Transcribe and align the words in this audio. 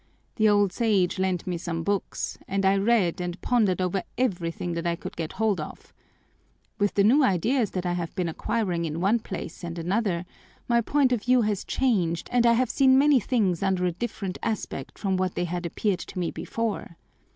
The 0.37 0.49
old 0.49 0.73
Sage 0.73 1.19
lent 1.19 1.45
me 1.45 1.59
some 1.59 1.83
books, 1.83 2.39
and 2.47 2.65
I 2.65 2.75
read 2.75 3.21
and 3.21 3.39
pondered 3.41 3.79
over 3.79 4.01
everything 4.17 4.73
that 4.73 4.87
I 4.87 4.95
could 4.95 5.15
get 5.15 5.33
hold 5.33 5.61
of. 5.61 5.93
With 6.79 6.95
the 6.95 7.03
new 7.03 7.23
ideas 7.23 7.69
that 7.77 7.85
I 7.85 7.93
have 7.93 8.15
been 8.15 8.27
acquiring 8.27 8.85
in 8.85 8.99
one 8.99 9.19
place 9.19 9.63
and 9.63 9.77
another 9.77 10.25
my 10.67 10.81
point 10.81 11.11
of 11.11 11.21
view 11.25 11.41
has 11.43 11.63
changed 11.63 12.29
and 12.33 12.47
I 12.47 12.53
have 12.53 12.71
seen 12.71 12.97
many 12.97 13.19
things 13.19 13.61
under 13.61 13.85
a 13.85 13.91
different 13.91 14.39
aspect 14.41 14.97
from 14.97 15.17
what 15.17 15.35
they 15.35 15.45
had 15.45 15.67
appeared 15.67 15.99
to 15.99 16.17
me 16.17 16.31
before. 16.31 16.97